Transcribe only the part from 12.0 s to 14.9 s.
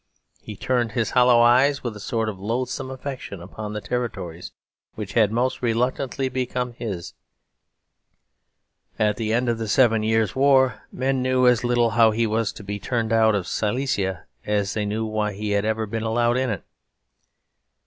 he was to be turned out of Silesia as they